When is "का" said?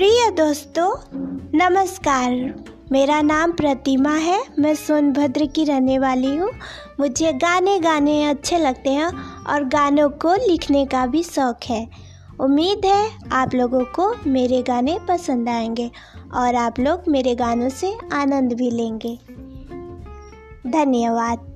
10.86-11.06